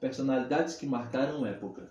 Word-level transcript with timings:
personalidades 0.00 0.74
que 0.76 0.86
marcaram 0.86 1.46
época. 1.46 1.90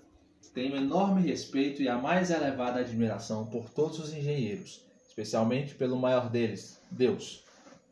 Tenho 0.54 0.76
enorme 0.76 1.22
respeito 1.22 1.82
e 1.82 1.88
a 1.88 1.98
mais 1.98 2.32
elevada 2.32 2.80
admiração 2.80 3.46
por 3.46 3.70
todos 3.70 4.00
os 4.00 4.14
engenheiros, 4.14 4.82
especialmente 5.08 5.76
pelo 5.76 5.96
maior 5.96 6.30
deles, 6.30 6.82
Deus. 6.90 7.44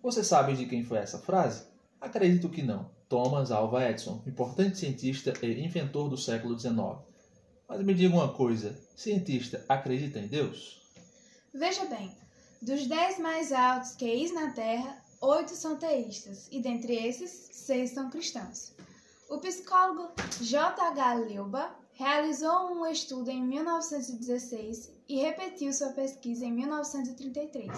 Você 0.02 0.24
sabe 0.24 0.56
de 0.56 0.66
quem 0.66 0.84
foi 0.84 0.98
essa 0.98 1.20
frase? 1.20 1.66
Acredito 2.02 2.50
que 2.50 2.64
não. 2.64 2.90
Thomas 3.08 3.52
Alva 3.52 3.90
Edison, 3.90 4.22
importante 4.28 4.78
cientista 4.78 5.34
e 5.42 5.64
inventor 5.64 6.10
do 6.10 6.18
século 6.18 6.60
XIX. 6.60 6.98
Mas 7.70 7.82
me 7.84 7.94
diga 7.94 8.16
uma 8.16 8.34
coisa: 8.34 8.78
cientista 8.96 9.64
acredita 9.70 10.20
em 10.20 10.28
Deus? 10.28 10.82
Veja 11.54 11.86
bem, 11.86 12.12
dos 12.62 12.86
dez 12.88 13.18
mais 13.20 13.52
altos 13.52 13.96
QIs 13.96 14.34
na 14.34 14.52
Terra, 14.52 14.98
oito 15.22 15.56
são 15.56 15.78
teístas, 15.78 16.48
e 16.52 16.62
dentre 16.62 16.94
esses, 16.96 17.50
seis 17.52 17.92
são 17.92 18.10
cristãos. 18.10 18.74
O 19.30 19.40
psicólogo 19.40 20.12
J.H. 20.42 21.14
Leuba 21.16 21.76
realizou 21.94 22.72
um 22.72 22.86
estudo 22.86 23.30
em 23.30 23.44
1916 23.44 24.92
e 25.08 25.18
repetiu 25.18 25.74
sua 25.74 25.90
pesquisa 25.90 26.46
em 26.46 26.52
1933 26.52 27.72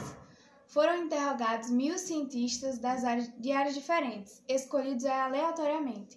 foram 0.70 1.04
interrogados 1.04 1.72
mil 1.72 1.98
cientistas 1.98 2.78
das 2.78 3.04
áreas, 3.04 3.32
de 3.40 3.52
áreas 3.52 3.74
diferentes, 3.74 4.42
escolhidos 4.48 5.04
aleatoriamente. 5.04 6.16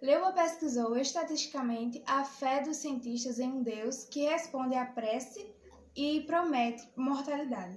Leuba 0.00 0.32
pesquisou 0.32 0.96
estatisticamente 0.96 2.00
a 2.06 2.24
fé 2.24 2.62
dos 2.62 2.76
cientistas 2.76 3.40
em 3.40 3.50
um 3.50 3.62
Deus 3.62 4.04
que 4.04 4.28
responde 4.28 4.76
à 4.76 4.86
prece 4.86 5.52
e 5.96 6.20
promete 6.20 6.88
mortalidade. 6.94 7.76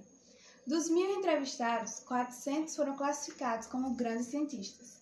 Dos 0.68 0.90
mil 0.90 1.10
entrevistados, 1.18 2.02
400 2.02 2.76
foram 2.76 2.96
classificados 2.96 3.66
como 3.66 3.96
grandes 3.96 4.28
cientistas. 4.28 5.02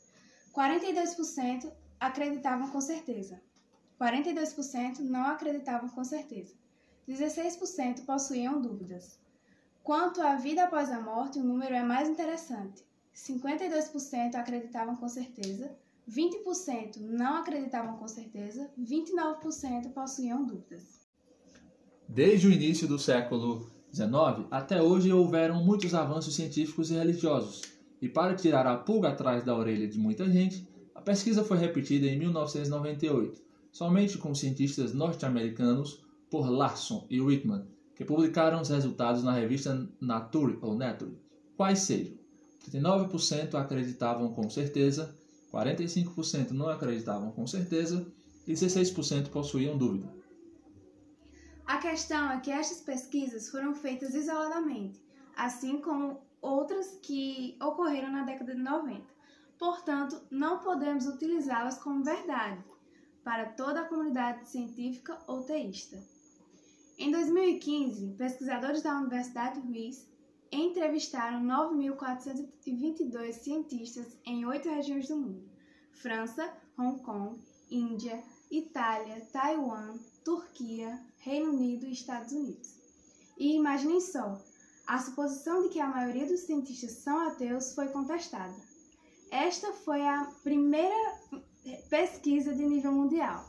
42% 0.55 1.70
acreditavam 2.00 2.69
com 2.69 2.80
certeza. 2.80 3.42
42% 4.00 5.00
não 5.00 5.25
acreditavam 5.25 5.89
com 5.89 6.03
certeza. 6.03 6.53
16% 7.08 8.05
possuíam 8.05 8.61
dúvidas. 8.61 9.19
Quanto 9.83 10.22
à 10.22 10.36
vida 10.36 10.64
após 10.64 10.92
a 10.92 11.02
morte, 11.02 11.39
o 11.39 11.44
número 11.44 11.73
é 11.73 11.83
mais 11.83 12.08
interessante. 12.08 12.83
52% 13.16 14.36
acreditavam 14.36 14.95
com 14.95 15.09
certeza, 15.09 15.75
20% 16.09 16.97
não 16.97 17.38
acreditavam 17.38 17.97
com 17.97 18.08
certeza, 18.08 18.70
29% 18.80 19.92
possuíam 19.92 20.45
dúvidas. 20.45 21.08
Desde 22.08 22.47
o 22.47 22.52
início 22.52 22.88
do 22.88 22.97
século 22.97 23.70
XIX 23.92 24.47
até 24.50 24.81
hoje 24.81 25.11
houveram 25.11 25.64
muitos 25.64 25.94
avanços 25.94 26.36
científicos 26.36 26.92
e 26.92 26.95
religiosos, 26.95 27.61
e 28.02 28.08
para 28.08 28.36
tirar 28.36 28.66
a 28.66 28.77
pulga 28.77 29.09
atrás 29.09 29.44
da 29.44 29.55
orelha 29.55 29.88
de 29.88 30.00
muita 30.00 30.30
gente, 30.30 30.69
a 31.00 31.02
pesquisa 31.02 31.45
foi 31.45 31.58
repetida 31.58 32.08
em 32.08 32.19
1998, 32.19 33.42
somente 33.72 34.17
com 34.17 34.36
cientistas 34.36 34.94
norte-americanos 34.94 36.03
por 36.30 36.50
Larson 36.50 37.08
e 37.09 37.22
Whitman, 37.22 37.66
que 37.95 38.03
publicaram 38.03 38.59
os 38.59 38.67
resultados 38.67 39.23
na 39.23 39.31
revista 39.31 39.88
Nature 40.02 40.59
ou 40.61 40.75
Nature, 40.75 41.17
quais 41.55 41.80
sejam 41.80 42.17
39% 42.70 43.55
acreditavam 43.55 44.33
com 44.33 44.50
certeza, 44.50 45.16
45% 45.53 46.52
não 46.52 46.67
acreditavam 46.67 47.31
com 47.31 47.47
certeza 47.47 48.05
e 48.45 48.52
16% 48.52 49.30
possuíam 49.30 49.77
dúvida. 49.77 50.14
A 51.66 51.77
questão 51.77 52.30
é 52.30 52.42
que 52.42 52.52
estas 52.52 52.81
pesquisas 52.81 53.47
foram 53.47 53.73
feitas 53.73 54.14
isoladamente, 54.14 55.00
assim 55.38 55.80
como 55.80 56.20
outras 56.42 57.00
que 57.02 57.55
ocorreram 57.61 58.11
na 58.11 58.25
década 58.25 58.53
de 58.53 58.61
90. 58.61 59.19
Portanto, 59.59 60.21
não 60.31 60.59
podemos 60.59 61.05
utilizá-las 61.05 61.77
como 61.77 62.02
verdade 62.02 62.63
para 63.25 63.49
toda 63.49 63.81
a 63.81 63.85
comunidade 63.89 64.47
científica 64.47 65.19
ou 65.27 65.43
teísta. 65.43 66.02
Em 66.97 67.11
2015, 67.11 68.15
pesquisadores 68.17 68.81
da 68.81 68.98
Universidade 68.98 69.59
Ruiz 69.59 70.08
entrevistaram 70.49 71.43
9.422 71.43 73.33
cientistas 73.33 74.17
em 74.25 74.45
oito 74.45 74.69
regiões 74.69 75.09
do 75.09 75.17
mundo: 75.17 75.49
França, 75.92 76.52
Hong 76.77 77.02
Kong, 77.03 77.37
Índia, 77.69 78.23
Itália, 78.49 79.27
Taiwan, 79.33 79.99
Turquia, 80.23 81.05
Reino 81.17 81.52
Unido 81.52 81.86
e 81.86 81.92
Estados 81.92 82.31
Unidos. 82.31 82.80
E 83.37 83.55
imaginem 83.58 83.99
só, 83.99 84.42
a 84.87 84.99
suposição 84.99 85.64
de 85.64 85.69
que 85.69 85.81
a 85.81 85.87
maioria 85.87 86.25
dos 86.25 86.39
cientistas 86.39 86.92
são 86.92 87.27
ateus 87.27 87.75
foi 87.75 87.89
contestada. 87.89 88.68
Esta 89.32 89.72
foi 89.73 90.02
a 90.06 90.28
primeira 90.44 90.95
pesquisa 91.90 92.54
de 92.54 92.66
nível 92.66 92.92
mundial 92.92 93.45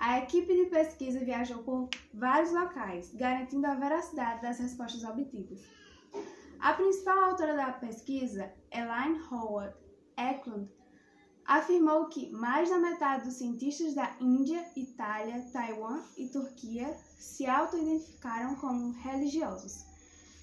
a 0.00 0.18
equipe 0.18 0.56
de 0.56 0.70
pesquisa 0.70 1.22
viajou 1.22 1.62
por 1.62 1.90
vários 2.14 2.50
locais, 2.52 3.12
garantindo 3.12 3.66
a 3.66 3.74
veracidade 3.74 4.40
das 4.40 4.58
respostas 4.58 5.04
obtidas. 5.04 5.60
A 6.58 6.72
principal 6.72 7.18
autora 7.24 7.54
da 7.54 7.70
pesquisa, 7.72 8.50
Elaine 8.72 9.20
Howard 9.30 9.74
Eklund, 10.16 10.70
afirmou 11.44 12.06
que 12.06 12.30
mais 12.32 12.70
da 12.70 12.78
metade 12.78 13.24
dos 13.24 13.34
cientistas 13.34 13.94
da 13.94 14.16
Índia, 14.18 14.64
Itália, 14.74 15.46
Taiwan 15.52 16.02
e 16.16 16.28
Turquia 16.28 16.96
se 17.18 17.46
auto-identificaram 17.46 18.54
como 18.54 18.92
religiosos. 19.02 19.84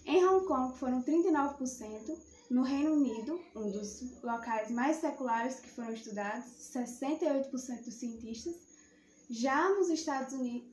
Em 0.06 0.24
Hong 0.24 0.46
Kong 0.46 0.78
foram 0.78 1.02
39%, 1.02 2.16
no 2.50 2.64
Reino 2.64 2.94
Unido, 2.94 3.40
um 3.56 3.70
dos 3.70 4.04
locais 4.24 4.72
mais 4.72 4.98
seculares 4.98 5.60
que 5.60 5.70
foram 5.70 5.94
estudados, 5.94 6.46
68% 6.74 7.84
dos 7.84 7.94
cientistas, 7.94 8.56
já 9.30 9.70
nos 9.70 9.90
Estados 9.90 10.34
Unidos, 10.34 10.70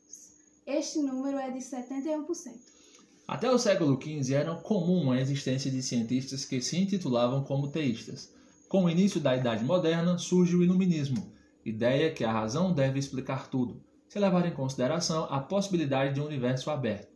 este 0.66 1.00
número 1.00 1.36
é 1.36 1.50
de 1.50 1.58
71%. 1.58 2.52
Até 3.26 3.50
o 3.50 3.58
século 3.58 4.00
XV 4.00 4.34
era 4.34 4.54
comum 4.56 5.10
a 5.10 5.20
existência 5.20 5.70
de 5.70 5.82
cientistas 5.82 6.44
que 6.44 6.60
se 6.60 6.76
intitulavam 6.76 7.42
como 7.42 7.68
teístas. 7.68 8.32
Com 8.68 8.84
o 8.84 8.90
início 8.90 9.20
da 9.20 9.36
Idade 9.36 9.64
Moderna 9.64 10.18
surge 10.18 10.54
o 10.54 10.62
Iluminismo, 10.62 11.32
ideia 11.64 12.12
que 12.12 12.22
a 12.22 12.32
razão 12.32 12.72
deve 12.72 12.98
explicar 12.98 13.48
tudo, 13.48 13.82
se 14.08 14.18
levar 14.18 14.46
em 14.46 14.54
consideração 14.54 15.24
a 15.24 15.40
possibilidade 15.40 16.14
de 16.14 16.20
um 16.20 16.26
universo 16.26 16.70
aberto. 16.70 17.12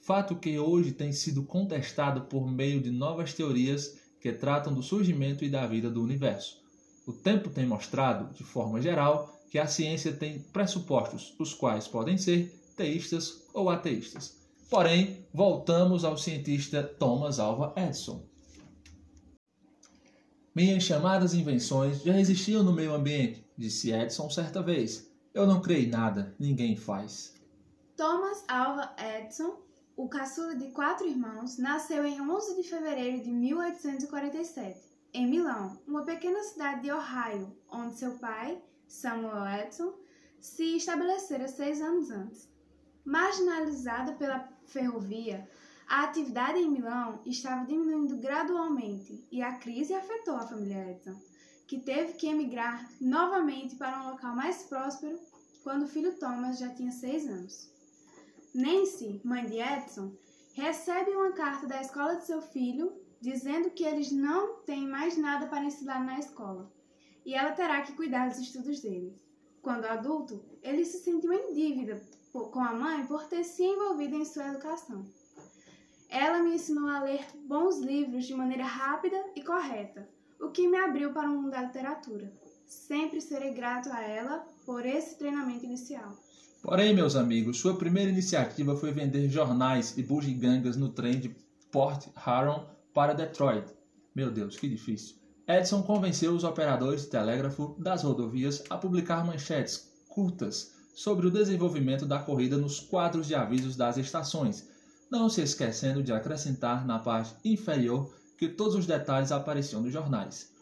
Fato 0.00 0.34
que 0.36 0.58
hoje 0.58 0.92
tem 0.92 1.12
sido 1.12 1.44
contestado 1.44 2.22
por 2.22 2.50
meio 2.50 2.80
de 2.80 2.90
novas 2.90 3.32
teorias 3.32 4.01
que 4.22 4.32
tratam 4.32 4.72
do 4.72 4.82
surgimento 4.82 5.44
e 5.44 5.50
da 5.50 5.66
vida 5.66 5.90
do 5.90 6.00
universo. 6.00 6.62
O 7.04 7.12
tempo 7.12 7.50
tem 7.50 7.66
mostrado, 7.66 8.32
de 8.32 8.44
forma 8.44 8.80
geral, 8.80 9.36
que 9.50 9.58
a 9.58 9.66
ciência 9.66 10.12
tem 10.12 10.38
pressupostos, 10.38 11.34
os 11.40 11.52
quais 11.52 11.88
podem 11.88 12.16
ser 12.16 12.56
teístas 12.76 13.42
ou 13.52 13.68
ateístas. 13.68 14.40
Porém, 14.70 15.26
voltamos 15.34 16.04
ao 16.04 16.16
cientista 16.16 16.84
Thomas 16.84 17.40
Alva 17.40 17.74
Edison. 17.76 18.24
Minhas 20.54 20.84
chamadas 20.84 21.34
invenções 21.34 22.02
já 22.02 22.18
existiam 22.18 22.62
no 22.62 22.72
meio 22.72 22.94
ambiente, 22.94 23.44
disse 23.58 23.90
Edison 23.90 24.30
certa 24.30 24.62
vez. 24.62 25.10
Eu 25.34 25.46
não 25.46 25.60
criei 25.60 25.88
nada, 25.88 26.34
ninguém 26.38 26.76
faz. 26.76 27.34
Thomas 27.96 28.44
Alva 28.48 28.94
Edison, 28.96 29.56
o 29.96 30.08
caçula 30.08 30.54
de 30.54 30.70
quatro 30.70 31.06
irmãos, 31.06 31.58
nasceu 31.58 32.04
em 32.06 32.20
11 32.20 32.56
de 32.56 32.68
fevereiro 32.68 33.22
de 33.22 33.30
1847, 33.30 34.80
em 35.12 35.26
Milão, 35.26 35.78
uma 35.86 36.02
pequena 36.02 36.42
cidade 36.42 36.82
de 36.82 36.90
Ohio, 36.90 37.54
onde 37.70 37.98
seu 37.98 38.12
pai 38.18 38.62
Samuel 38.88 39.46
Edison, 39.60 39.92
se 40.40 40.76
estabelecera 40.76 41.46
seis 41.48 41.80
anos 41.80 42.10
antes. 42.10 42.48
Marginalizada 43.04 44.12
pela 44.12 44.48
ferrovia, 44.66 45.48
a 45.88 46.04
atividade 46.04 46.58
em 46.58 46.70
Milão 46.70 47.20
estava 47.26 47.66
diminuindo 47.66 48.16
gradualmente 48.16 49.26
e 49.30 49.42
a 49.42 49.58
crise 49.58 49.92
afetou 49.92 50.36
a 50.36 50.46
família 50.46 50.90
Edison, 50.90 51.20
que 51.66 51.80
teve 51.80 52.14
que 52.14 52.28
emigrar 52.28 52.88
novamente 53.00 53.76
para 53.76 54.02
um 54.02 54.10
local 54.10 54.34
mais 54.34 54.62
próspero 54.62 55.18
quando 55.62 55.84
o 55.84 55.88
filho 55.88 56.18
Thomas 56.18 56.58
já 56.58 56.70
tinha 56.70 56.90
seis 56.90 57.26
anos. 57.26 57.70
Nancy, 58.54 59.20
mãe 59.24 59.46
de 59.46 59.58
Edison, 59.58 60.12
recebe 60.52 61.10
uma 61.12 61.32
carta 61.32 61.66
da 61.66 61.80
escola 61.80 62.16
de 62.16 62.26
seu 62.26 62.42
filho 62.42 62.92
dizendo 63.18 63.70
que 63.70 63.82
eles 63.82 64.12
não 64.12 64.56
têm 64.66 64.86
mais 64.86 65.16
nada 65.16 65.46
para 65.46 65.64
ensinar 65.64 66.04
na 66.04 66.18
escola 66.18 66.70
e 67.24 67.34
ela 67.34 67.52
terá 67.52 67.80
que 67.82 67.94
cuidar 67.94 68.28
dos 68.28 68.38
estudos 68.38 68.80
dele. 68.80 69.16
Quando 69.62 69.86
adulto, 69.86 70.44
ele 70.62 70.84
se 70.84 70.98
sentiu 70.98 71.32
em 71.32 71.54
dívida 71.54 72.02
com 72.32 72.60
a 72.60 72.74
mãe 72.74 73.06
por 73.06 73.24
ter 73.24 73.44
se 73.44 73.62
envolvido 73.62 74.16
em 74.16 74.24
sua 74.24 74.48
educação. 74.48 75.04
Ela 76.10 76.40
me 76.40 76.54
ensinou 76.54 76.88
a 76.88 77.00
ler 77.00 77.24
bons 77.46 77.78
livros 77.78 78.26
de 78.26 78.34
maneira 78.34 78.64
rápida 78.64 79.24
e 79.34 79.42
correta, 79.42 80.06
o 80.38 80.50
que 80.50 80.68
me 80.68 80.76
abriu 80.76 81.12
para 81.12 81.28
o 81.28 81.32
mundo 81.32 81.50
da 81.50 81.62
literatura. 81.62 82.30
Sempre 82.66 83.20
serei 83.20 83.54
grato 83.54 83.90
a 83.90 84.02
ela 84.02 84.46
por 84.66 84.84
esse 84.84 85.16
treinamento 85.16 85.64
inicial. 85.64 86.12
Porém, 86.62 86.94
meus 86.94 87.16
amigos, 87.16 87.58
sua 87.58 87.76
primeira 87.76 88.08
iniciativa 88.08 88.76
foi 88.76 88.92
vender 88.92 89.28
jornais 89.28 89.98
e 89.98 90.02
bugigangas 90.02 90.76
no 90.76 90.90
trem 90.90 91.18
de 91.18 91.36
Port 91.72 92.06
Huron 92.16 92.64
para 92.94 93.14
Detroit. 93.14 93.66
Meu 94.14 94.30
Deus, 94.30 94.56
que 94.56 94.68
difícil. 94.68 95.16
Edison 95.48 95.82
convenceu 95.82 96.32
os 96.32 96.44
operadores 96.44 97.02
de 97.02 97.08
telégrafo 97.08 97.74
das 97.80 98.04
rodovias 98.04 98.62
a 98.70 98.78
publicar 98.78 99.26
manchetes 99.26 99.90
curtas 100.08 100.72
sobre 100.94 101.26
o 101.26 101.32
desenvolvimento 101.32 102.06
da 102.06 102.20
corrida 102.20 102.56
nos 102.56 102.78
quadros 102.78 103.26
de 103.26 103.34
avisos 103.34 103.74
das 103.74 103.96
estações, 103.96 104.68
não 105.10 105.28
se 105.28 105.42
esquecendo 105.42 106.00
de 106.00 106.12
acrescentar 106.12 106.86
na 106.86 107.00
parte 107.00 107.34
inferior 107.44 108.14
que 108.38 108.48
todos 108.48 108.76
os 108.76 108.86
detalhes 108.86 109.32
apareciam 109.32 109.82
nos 109.82 109.92
jornais. 109.92 110.52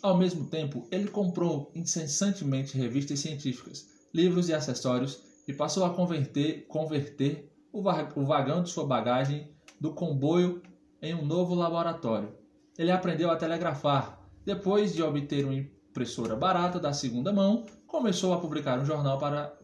Ao 0.00 0.16
mesmo 0.16 0.46
tempo, 0.46 0.86
ele 0.92 1.08
comprou 1.08 1.72
incessantemente 1.74 2.78
revistas 2.78 3.18
científicas, 3.18 3.88
livros 4.14 4.48
e 4.48 4.54
acessórios 4.54 5.28
e 5.46 5.52
passou 5.52 5.84
a 5.84 5.90
converter, 5.90 6.66
converter 6.68 7.50
o, 7.72 7.82
vagão 7.82 8.62
de 8.62 8.70
sua 8.70 8.86
bagagem 8.86 9.48
do 9.80 9.92
comboio 9.92 10.62
em 11.00 11.14
um 11.14 11.24
novo 11.24 11.54
laboratório. 11.54 12.32
Ele 12.78 12.90
aprendeu 12.90 13.30
a 13.30 13.36
telegrafar. 13.36 14.20
Depois 14.44 14.94
de 14.94 15.02
obter 15.02 15.44
uma 15.44 15.54
impressora 15.54 16.34
barata 16.34 16.78
da 16.78 16.92
segunda 16.92 17.32
mão, 17.32 17.66
começou 17.86 18.32
a 18.32 18.40
publicar 18.40 18.78
um 18.78 18.84
jornal 18.84 19.18
para 19.18 19.56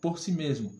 por 0.00 0.18
si 0.18 0.32
mesmo, 0.32 0.70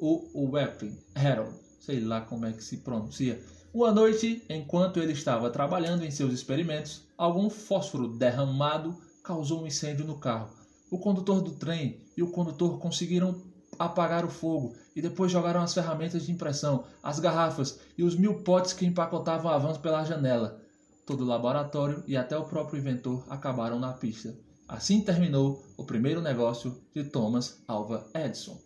o 0.00 0.50
Weapon 0.50 0.96
Herald, 1.14 1.56
sei 1.78 2.00
lá 2.00 2.22
como 2.22 2.46
é 2.46 2.52
que 2.52 2.64
se 2.64 2.78
pronuncia. 2.78 3.40
Uma 3.72 3.92
noite, 3.92 4.42
enquanto 4.48 4.98
ele 4.98 5.12
estava 5.12 5.48
trabalhando 5.50 6.04
em 6.04 6.10
seus 6.10 6.32
experimentos, 6.32 7.06
algum 7.16 7.48
fósforo 7.48 8.08
derramado 8.08 8.96
causou 9.22 9.62
um 9.62 9.66
incêndio 9.66 10.04
no 10.04 10.18
carro. 10.18 10.50
O 10.90 10.98
condutor 10.98 11.40
do 11.40 11.52
trem 11.52 12.00
e 12.16 12.22
o 12.22 12.30
condutor 12.30 12.78
conseguiram 12.78 13.40
apagar 13.78 14.24
o 14.24 14.30
fogo 14.30 14.74
e 14.94 15.02
depois 15.02 15.32
jogaram 15.32 15.60
as 15.60 15.74
ferramentas 15.74 16.24
de 16.24 16.32
impressão, 16.32 16.84
as 17.02 17.18
garrafas 17.18 17.80
e 17.96 18.02
os 18.02 18.16
mil 18.16 18.42
potes 18.42 18.72
que 18.72 18.86
empacotavam 18.86 19.50
avanço 19.50 19.80
pela 19.80 20.04
janela. 20.04 20.60
Todo 21.06 21.22
o 21.22 21.26
laboratório 21.26 22.02
e 22.06 22.16
até 22.16 22.36
o 22.36 22.44
próprio 22.44 22.78
inventor 22.78 23.24
acabaram 23.28 23.78
na 23.78 23.92
pista. 23.92 24.36
Assim 24.68 25.02
terminou 25.02 25.64
o 25.76 25.84
primeiro 25.84 26.20
negócio 26.20 26.80
de 26.94 27.04
Thomas 27.04 27.62
Alva 27.66 28.06
Edison. 28.14 28.58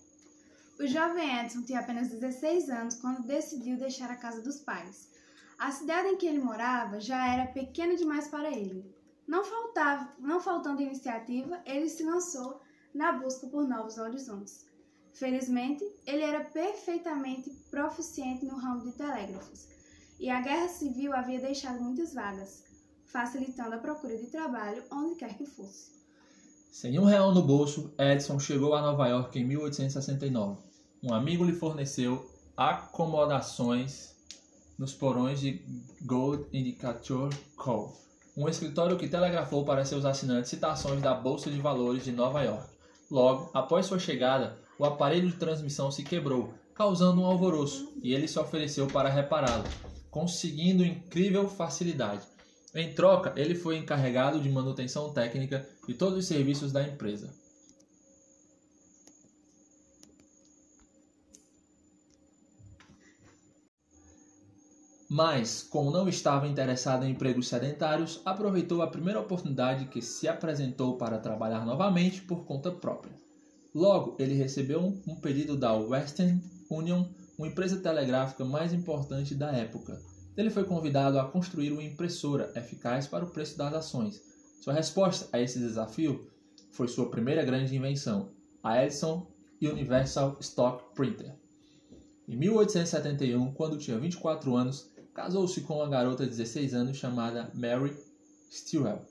O 0.78 0.86
jovem 0.86 1.40
Edison 1.40 1.62
tinha 1.62 1.80
apenas 1.80 2.10
16 2.10 2.68
anos 2.68 2.96
quando 2.96 3.26
decidiu 3.26 3.78
deixar 3.78 4.10
a 4.10 4.16
casa 4.16 4.42
dos 4.42 4.60
pais. 4.60 5.08
A 5.58 5.70
cidade 5.70 6.08
em 6.08 6.16
que 6.18 6.26
ele 6.26 6.38
morava 6.38 7.00
já 7.00 7.32
era 7.32 7.50
pequena 7.50 7.96
demais 7.96 8.28
para 8.28 8.50
ele. 8.50 8.84
Não, 9.26 9.42
faltava, 9.42 10.12
não 10.18 10.38
faltando 10.38 10.82
iniciativa, 10.82 11.58
ele 11.64 11.88
se 11.88 12.04
lançou 12.04 12.60
na 12.94 13.12
busca 13.12 13.46
por 13.46 13.66
novos 13.66 13.96
horizontes. 13.96 14.66
Felizmente, 15.18 15.82
ele 16.06 16.22
era 16.22 16.44
perfeitamente 16.44 17.48
proficiente 17.70 18.44
no 18.44 18.58
ramo 18.58 18.82
de 18.82 18.92
telégrafos, 18.92 19.66
e 20.20 20.28
a 20.28 20.42
guerra 20.42 20.68
civil 20.68 21.14
havia 21.14 21.40
deixado 21.40 21.80
muitas 21.82 22.12
vagas, 22.12 22.64
facilitando 23.06 23.74
a 23.74 23.78
procura 23.78 24.14
de 24.18 24.26
trabalho 24.26 24.82
onde 24.92 25.14
quer 25.14 25.34
que 25.34 25.46
fosse. 25.46 25.90
Sem 26.70 26.98
um 26.98 27.04
real 27.04 27.32
no 27.32 27.40
bolso, 27.42 27.94
Edison 27.98 28.38
chegou 28.38 28.74
a 28.74 28.82
Nova 28.82 29.08
York 29.08 29.38
em 29.38 29.44
1869. 29.46 30.58
Um 31.02 31.14
amigo 31.14 31.44
lhe 31.44 31.54
forneceu 31.54 32.30
acomodações 32.54 34.14
nos 34.78 34.92
porões 34.92 35.40
de 35.40 35.64
Gold 36.02 36.44
Indicator 36.52 37.30
Co., 37.56 37.96
um 38.36 38.46
escritório 38.50 38.98
que 38.98 39.08
telegrafou 39.08 39.64
para 39.64 39.86
seus 39.86 40.04
assinantes 40.04 40.50
citações 40.50 41.00
da 41.00 41.14
Bolsa 41.14 41.50
de 41.50 41.58
Valores 41.58 42.04
de 42.04 42.12
Nova 42.12 42.42
York. 42.42 42.68
Logo, 43.10 43.50
após 43.54 43.86
sua 43.86 43.98
chegada, 43.98 44.65
o 44.78 44.84
aparelho 44.84 45.30
de 45.30 45.36
transmissão 45.36 45.90
se 45.90 46.02
quebrou, 46.02 46.52
causando 46.74 47.20
um 47.20 47.26
alvoroço, 47.26 47.92
e 48.02 48.12
ele 48.12 48.28
se 48.28 48.38
ofereceu 48.38 48.86
para 48.86 49.08
repará-lo, 49.08 49.64
conseguindo 50.10 50.84
incrível 50.84 51.48
facilidade. 51.48 52.26
Em 52.74 52.92
troca, 52.92 53.32
ele 53.36 53.54
foi 53.54 53.78
encarregado 53.78 54.38
de 54.38 54.50
manutenção 54.50 55.12
técnica 55.12 55.66
de 55.88 55.94
todos 55.94 56.18
os 56.18 56.26
serviços 56.26 56.72
da 56.72 56.82
empresa. 56.82 57.34
Mas, 65.08 65.62
como 65.62 65.90
não 65.90 66.08
estava 66.08 66.48
interessado 66.48 67.04
em 67.04 67.12
empregos 67.12 67.48
sedentários, 67.48 68.20
aproveitou 68.24 68.82
a 68.82 68.88
primeira 68.88 69.20
oportunidade 69.20 69.86
que 69.86 70.02
se 70.02 70.28
apresentou 70.28 70.98
para 70.98 71.18
trabalhar 71.18 71.64
novamente 71.64 72.20
por 72.20 72.44
conta 72.44 72.70
própria. 72.72 73.25
Logo, 73.76 74.16
ele 74.18 74.32
recebeu 74.32 74.80
um 75.06 75.16
pedido 75.16 75.54
da 75.54 75.74
Western 75.74 76.42
Union, 76.70 77.04
uma 77.36 77.46
empresa 77.46 77.76
telegráfica 77.76 78.42
mais 78.42 78.72
importante 78.72 79.34
da 79.34 79.52
época. 79.52 80.00
Ele 80.34 80.48
foi 80.48 80.64
convidado 80.64 81.18
a 81.18 81.28
construir 81.28 81.72
uma 81.72 81.82
impressora 81.82 82.50
eficaz 82.56 83.06
para 83.06 83.26
o 83.26 83.30
preço 83.30 83.58
das 83.58 83.74
ações. 83.74 84.22
Sua 84.62 84.72
resposta 84.72 85.28
a 85.30 85.38
esse 85.38 85.58
desafio 85.58 86.26
foi 86.70 86.88
sua 86.88 87.10
primeira 87.10 87.44
grande 87.44 87.76
invenção, 87.76 88.30
a 88.62 88.82
Edison 88.82 89.26
Universal 89.60 90.38
Stock 90.40 90.82
Printer. 90.94 91.34
Em 92.26 92.34
1871, 92.34 93.52
quando 93.52 93.76
tinha 93.76 93.98
24 93.98 94.56
anos, 94.56 94.90
casou-se 95.12 95.60
com 95.60 95.74
uma 95.74 95.88
garota 95.90 96.24
de 96.24 96.30
16 96.30 96.72
anos 96.72 96.96
chamada 96.96 97.50
Mary 97.52 97.94
Stewell, 98.50 99.02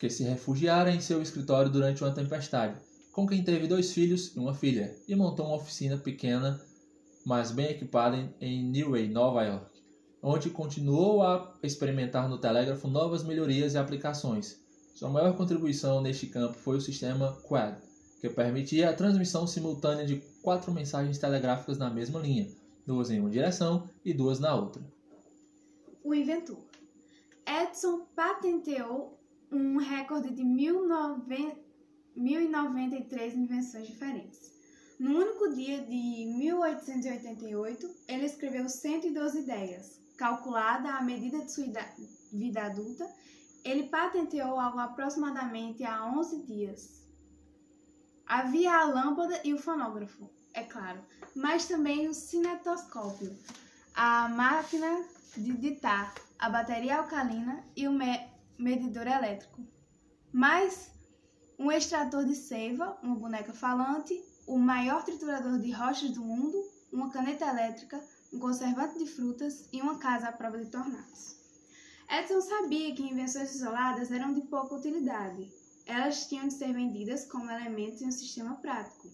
que 0.00 0.10
se 0.10 0.24
refugiara 0.24 0.90
em 0.90 1.00
seu 1.00 1.22
escritório 1.22 1.70
durante 1.70 2.02
uma 2.02 2.12
tempestade, 2.12 2.74
com 3.12 3.26
quem 3.26 3.42
teve 3.42 3.66
dois 3.66 3.92
filhos 3.92 4.34
e 4.34 4.38
uma 4.38 4.54
filha, 4.54 4.96
e 5.08 5.14
montou 5.14 5.46
uma 5.46 5.56
oficina 5.56 5.96
pequena, 5.96 6.60
mas 7.24 7.50
bem 7.50 7.70
equipada 7.70 8.32
em 8.40 8.64
Neway, 8.64 9.08
Nova 9.08 9.42
York, 9.42 9.82
onde 10.22 10.50
continuou 10.50 11.22
a 11.22 11.56
experimentar 11.62 12.28
no 12.28 12.38
telégrafo 12.38 12.88
novas 12.88 13.22
melhorias 13.22 13.74
e 13.74 13.78
aplicações. 13.78 14.60
Sua 14.94 15.08
maior 15.08 15.36
contribuição 15.36 16.00
neste 16.00 16.26
campo 16.26 16.54
foi 16.54 16.76
o 16.76 16.80
sistema 16.80 17.36
Quad, 17.42 17.76
que 18.20 18.28
permitia 18.28 18.90
a 18.90 18.94
transmissão 18.94 19.46
simultânea 19.46 20.06
de 20.06 20.22
quatro 20.42 20.72
mensagens 20.72 21.18
telegráficas 21.18 21.78
na 21.78 21.90
mesma 21.90 22.20
linha, 22.20 22.48
duas 22.86 23.10
em 23.10 23.20
uma 23.20 23.30
direção 23.30 23.88
e 24.04 24.12
duas 24.12 24.38
na 24.38 24.54
outra 24.54 24.82
o 26.02 26.14
inventor. 26.14 26.58
Edison 27.46 28.06
patenteou 28.14 29.18
um 29.50 29.78
recorde 29.78 30.30
de 30.30 30.44
1093 32.20 33.34
invenções 33.34 33.86
diferentes. 33.86 34.52
No 34.98 35.18
único 35.18 35.54
dia 35.54 35.80
de 35.80 36.26
1888, 36.36 37.90
ele 38.06 38.26
escreveu 38.26 38.68
112 38.68 39.40
ideias. 39.40 39.98
Calculada 40.18 40.90
a 40.90 41.02
medida 41.02 41.38
de 41.42 41.50
sua 41.50 41.64
vida 42.30 42.62
adulta, 42.62 43.10
ele 43.64 43.84
patenteou 43.84 44.60
algo 44.60 44.78
aproximadamente 44.78 45.82
há 45.84 46.04
11 46.04 46.42
dias. 46.42 47.00
Havia 48.26 48.74
a 48.74 48.84
lâmpada 48.84 49.40
e 49.42 49.54
o 49.54 49.58
fonógrafo, 49.58 50.30
é 50.52 50.62
claro, 50.62 51.00
mas 51.34 51.66
também 51.66 52.06
o 52.06 52.14
cinetoscópio, 52.14 53.34
a 53.94 54.28
máquina 54.28 55.04
de 55.36 55.52
ditar 55.56 56.14
a 56.38 56.50
bateria 56.50 56.98
alcalina 56.98 57.64
e 57.74 57.88
o 57.88 57.92
me 57.92 58.28
medidor 58.58 59.06
elétrico. 59.06 59.64
Mais 60.32 60.90
um 61.60 61.70
extrator 61.70 62.24
de 62.24 62.34
seiva, 62.34 62.96
uma 63.02 63.14
boneca 63.14 63.52
falante, 63.52 64.18
o 64.46 64.56
maior 64.56 65.04
triturador 65.04 65.58
de 65.58 65.70
rochas 65.70 66.10
do 66.10 66.22
mundo, 66.22 66.56
uma 66.90 67.10
caneta 67.10 67.46
elétrica, 67.46 68.02
um 68.32 68.38
conservante 68.38 68.98
de 68.98 69.04
frutas 69.04 69.68
e 69.70 69.82
uma 69.82 69.98
casa 69.98 70.28
à 70.28 70.32
prova 70.32 70.56
de 70.56 70.70
tornados. 70.70 71.36
Edison 72.08 72.40
sabia 72.40 72.94
que 72.94 73.02
invenções 73.02 73.54
isoladas 73.54 74.10
eram 74.10 74.32
de 74.32 74.40
pouca 74.40 74.74
utilidade. 74.74 75.52
Elas 75.84 76.26
tinham 76.26 76.48
de 76.48 76.54
ser 76.54 76.72
vendidas 76.72 77.26
como 77.26 77.50
elementos 77.50 78.00
em 78.00 78.06
um 78.06 78.12
sistema 78.12 78.56
prático. 78.56 79.10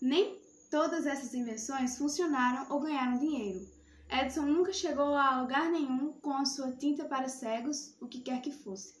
Nem 0.00 0.42
todas 0.68 1.06
essas 1.06 1.32
invenções 1.32 1.96
funcionaram 1.96 2.66
ou 2.70 2.80
ganharam 2.80 3.18
dinheiro. 3.18 3.70
Edison 4.10 4.46
nunca 4.46 4.72
chegou 4.72 5.14
a 5.14 5.40
lugar 5.40 5.70
nenhum 5.70 6.12
com 6.14 6.32
a 6.32 6.44
sua 6.44 6.72
tinta 6.72 7.04
para 7.04 7.28
cegos, 7.28 7.94
o 8.00 8.08
que 8.08 8.20
quer 8.20 8.42
que 8.42 8.50
fosse. 8.50 9.00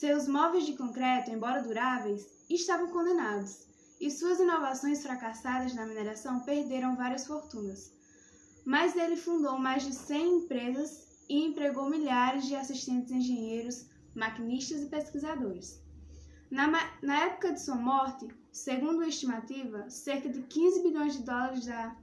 Seus 0.00 0.26
móveis 0.26 0.66
de 0.66 0.76
concreto, 0.76 1.30
embora 1.30 1.62
duráveis, 1.62 2.26
estavam 2.50 2.88
condenados, 2.88 3.68
e 4.00 4.10
suas 4.10 4.40
inovações 4.40 5.00
fracassadas 5.04 5.72
na 5.72 5.86
mineração 5.86 6.40
perderam 6.40 6.96
várias 6.96 7.24
fortunas. 7.28 7.92
Mas 8.64 8.96
ele 8.96 9.16
fundou 9.16 9.56
mais 9.56 9.84
de 9.84 9.94
100 9.94 10.38
empresas 10.38 11.06
e 11.28 11.44
empregou 11.44 11.88
milhares 11.88 12.44
de 12.46 12.56
assistentes 12.56 13.12
engenheiros, 13.12 13.86
maquinistas 14.16 14.82
e 14.82 14.86
pesquisadores. 14.86 15.80
Na, 16.50 16.66
na 17.00 17.20
época 17.26 17.52
de 17.52 17.62
sua 17.62 17.76
morte, 17.76 18.26
segundo 18.50 19.02
a 19.02 19.08
estimativa, 19.08 19.88
cerca 19.88 20.28
de 20.28 20.42
15 20.42 20.82
bilhões 20.82 21.16
de 21.16 21.22
dólares 21.22 21.66
da 21.66 21.96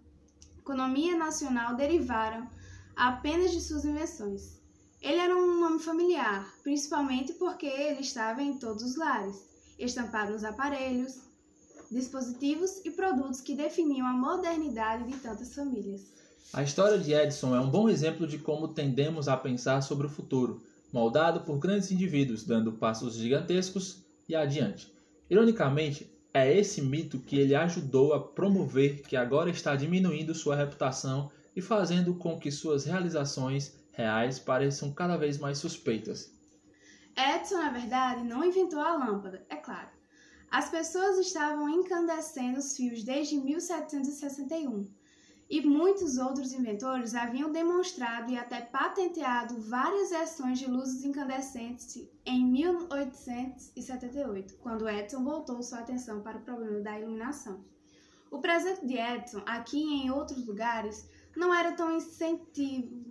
economia 0.59 1.17
nacional 1.17 1.75
derivaram 1.75 2.49
apenas 2.95 3.51
de 3.51 3.59
suas 3.59 3.83
invenções. 3.83 4.60
Ele 5.01 5.17
era 5.17 5.35
um 5.35 5.59
nome 5.59 5.79
familiar, 5.79 6.53
principalmente 6.61 7.33
porque 7.33 7.65
ele 7.65 8.01
estava 8.01 8.43
em 8.43 8.57
todos 8.57 8.83
os 8.83 8.95
lares, 8.95 9.35
estampado 9.79 10.33
nos 10.33 10.43
aparelhos, 10.43 11.21
dispositivos 11.91 12.85
e 12.85 12.91
produtos 12.91 13.41
que 13.41 13.55
definiam 13.55 14.05
a 14.05 14.13
modernidade 14.13 15.11
de 15.11 15.17
tantas 15.17 15.55
famílias. 15.55 16.05
A 16.53 16.61
história 16.61 16.99
de 16.99 17.13
Edison 17.13 17.55
é 17.55 17.59
um 17.59 17.69
bom 17.69 17.89
exemplo 17.89 18.27
de 18.27 18.37
como 18.37 18.67
tendemos 18.67 19.27
a 19.27 19.35
pensar 19.35 19.81
sobre 19.81 20.05
o 20.05 20.09
futuro, 20.09 20.61
moldado 20.93 21.41
por 21.41 21.57
grandes 21.57 21.91
indivíduos 21.91 22.43
dando 22.43 22.73
passos 22.73 23.15
gigantescos 23.15 24.03
e 24.29 24.35
adiante. 24.35 24.93
Ironicamente, 25.29 26.11
é 26.33 26.55
esse 26.55 26.81
mito 26.81 27.19
que 27.19 27.37
ele 27.37 27.55
ajudou 27.55 28.13
a 28.13 28.19
promover 28.19 29.01
que 29.01 29.17
agora 29.17 29.49
está 29.49 29.75
diminuindo 29.75 30.35
sua 30.35 30.55
reputação 30.55 31.31
e 31.55 31.61
fazendo 31.61 32.13
com 32.15 32.39
que 32.39 32.51
suas 32.51 32.85
realizações 32.85 33.80
reais 33.91 34.39
pareçam 34.39 34.93
cada 34.93 35.17
vez 35.17 35.37
mais 35.37 35.57
suspeitas. 35.57 36.33
Edison, 37.17 37.57
na 37.57 37.71
verdade, 37.71 38.23
não 38.23 38.43
inventou 38.43 38.79
a 38.79 38.95
lâmpada, 38.95 39.43
é 39.49 39.55
claro. 39.55 39.89
As 40.49 40.69
pessoas 40.69 41.17
estavam 41.17 41.67
incandescendo 41.69 42.59
os 42.59 42.75
fios 42.75 43.03
desde 43.03 43.37
1761 43.37 44.89
e 45.49 45.61
muitos 45.61 46.17
outros 46.17 46.53
inventores 46.53 47.13
haviam 47.13 47.51
demonstrado 47.51 48.31
e 48.31 48.37
até 48.37 48.61
patenteado 48.61 49.59
várias 49.59 50.09
versões 50.09 50.59
de 50.59 50.65
luzes 50.65 51.03
incandescentes 51.03 52.07
em 52.25 52.45
1878, 52.45 54.55
quando 54.59 54.87
Edison 54.87 55.25
voltou 55.25 55.61
sua 55.61 55.79
atenção 55.79 56.21
para 56.21 56.37
o 56.37 56.41
problema 56.41 56.79
da 56.79 56.97
iluminação. 56.97 57.65
O 58.29 58.39
presente 58.39 58.87
de 58.87 58.97
Edison, 58.97 59.41
aqui 59.45 59.77
e 59.77 60.05
em 60.05 60.09
outros 60.09 60.47
lugares, 60.47 61.05
não 61.35 61.53
era 61.53 61.73
tão 61.73 61.97
incentivo 61.97 63.10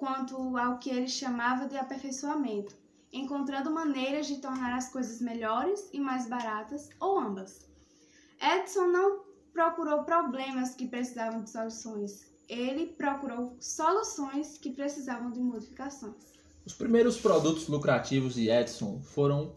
quanto 0.00 0.56
ao 0.56 0.78
que 0.78 0.88
ele 0.88 1.08
chamava 1.08 1.68
de 1.68 1.76
aperfeiçoamento, 1.76 2.74
encontrando 3.12 3.70
maneiras 3.70 4.26
de 4.26 4.38
tornar 4.38 4.74
as 4.74 4.88
coisas 4.88 5.20
melhores 5.20 5.90
e 5.92 6.00
mais 6.00 6.26
baratas, 6.26 6.88
ou 6.98 7.20
ambas. 7.20 7.68
Edison 8.40 8.86
não 8.86 9.20
procurou 9.52 10.02
problemas 10.04 10.74
que 10.74 10.88
precisavam 10.88 11.42
de 11.42 11.50
soluções, 11.50 12.32
ele 12.48 12.86
procurou 12.86 13.54
soluções 13.60 14.56
que 14.56 14.70
precisavam 14.70 15.30
de 15.30 15.38
modificações. 15.38 16.32
Os 16.64 16.72
primeiros 16.72 17.18
produtos 17.18 17.68
lucrativos 17.68 18.34
de 18.34 18.48
Edison 18.48 19.02
foram 19.02 19.54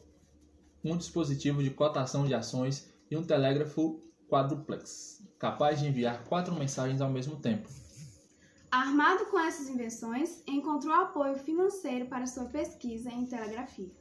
um 0.83 0.97
dispositivo 0.97 1.63
de 1.63 1.69
cotação 1.69 2.25
de 2.25 2.33
ações 2.33 2.91
e 3.09 3.15
um 3.15 3.23
telégrafo 3.23 4.03
quadruplex, 4.27 5.25
capaz 5.39 5.79
de 5.79 5.87
enviar 5.87 6.25
quatro 6.25 6.53
mensagens 6.53 6.99
ao 6.99 7.09
mesmo 7.09 7.37
tempo. 7.37 7.69
Armado 8.73 9.27
com 9.27 9.39
essas 9.39 9.69
invenções, 9.69 10.41
encontrou 10.47 10.95
apoio 10.95 11.37
financeiro 11.37 12.07
para 12.07 12.25
sua 12.25 12.45
pesquisa 12.45 13.07
em 13.07 13.23
telegrafia. 13.23 13.91